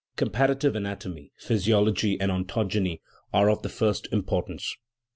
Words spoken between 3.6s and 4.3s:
the first